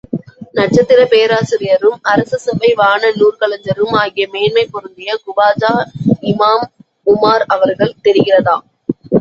[0.55, 5.73] நட்சத்திரப் பேராசிரியரும், அரசசபை வான நூற்கலைஞரும் ஆகிய மேன்மை பொருந்திய குவாஜா
[6.27, 6.67] இமாம்
[7.07, 8.57] உமார் அவர்கள், தெரிகிறதா?